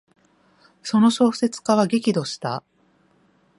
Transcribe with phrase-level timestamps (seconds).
[0.81, 2.63] その小説家は激怒した。